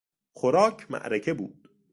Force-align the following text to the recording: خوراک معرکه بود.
خوراک 0.33 0.91
معرکه 0.91 1.33
بود. 1.33 1.69